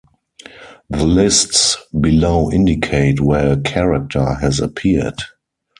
The 0.89 1.03
lists 1.05 1.77
below 1.99 2.51
indicate 2.51 3.19
where 3.21 3.51
a 3.53 3.61
character 3.61 4.33
has 4.41 4.59
appeared. 4.59 5.21